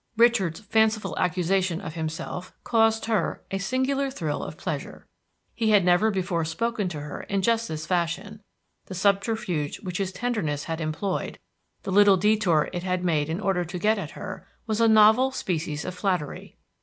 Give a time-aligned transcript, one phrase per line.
[0.17, 5.05] Richard's fanciful accusation of himself caused her a singular thrill of pleasure.
[5.53, 8.41] He had never before spoken to her in just this fashion;
[8.87, 11.37] the subterfuge which his tenderness had employed,
[11.83, 15.29] the little detour it had made in order to get at her, was a novel
[15.29, 16.57] species of flattery.